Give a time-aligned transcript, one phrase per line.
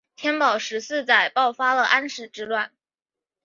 [0.15, 2.71] 天宝十四载爆发了安史之乱。